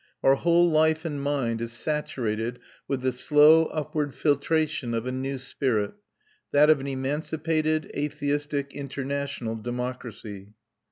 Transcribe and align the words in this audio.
Our 0.23 0.33
whole 0.33 0.67
life 0.67 1.05
and 1.05 1.21
mind 1.21 1.61
is 1.61 1.73
saturated 1.73 2.57
with 2.87 3.01
the 3.01 3.11
slow 3.11 3.65
upward 3.65 4.15
filtration 4.15 4.95
of 4.95 5.05
a 5.05 5.11
new 5.11 5.37
spirit 5.37 5.93
that 6.51 6.71
of 6.71 6.79
an 6.79 6.87
emancipated, 6.87 7.85
atheistic, 7.95 8.73
international 8.73 9.55
democracy. 9.57 10.53